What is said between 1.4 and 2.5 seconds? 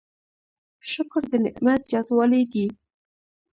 نعمت زیاتوالی